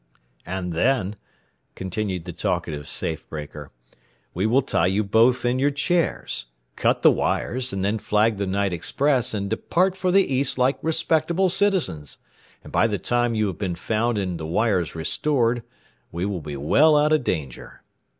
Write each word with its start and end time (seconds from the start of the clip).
"And 0.47 0.73
then," 0.73 1.15
continued 1.75 2.25
the 2.25 2.33
talkative 2.33 2.87
safe 2.87 3.29
breaker, 3.29 3.69
"we 4.33 4.47
will 4.47 4.63
tie 4.63 4.87
you 4.87 5.03
both 5.03 5.45
in 5.45 5.59
your 5.59 5.69
chairs, 5.69 6.47
cut 6.75 7.03
the 7.03 7.11
wires, 7.11 7.69
then 7.69 7.99
flag 7.99 8.37
the 8.37 8.47
night 8.47 8.73
express, 8.73 9.35
and 9.35 9.47
depart 9.47 9.95
for 9.95 10.11
the 10.11 10.25
East 10.25 10.57
like 10.57 10.79
respectable 10.81 11.49
citizens, 11.49 12.17
and 12.63 12.73
by 12.73 12.87
the 12.87 12.97
time 12.97 13.35
you 13.35 13.45
have 13.45 13.59
been 13.59 13.75
found 13.75 14.17
and 14.17 14.39
the 14.39 14.47
wires 14.47 14.95
restored 14.95 15.61
we 16.11 16.25
will 16.25 16.41
be 16.41 16.57
well 16.57 16.97
out 16.97 17.13
of 17.13 17.23
danger. 17.23 17.83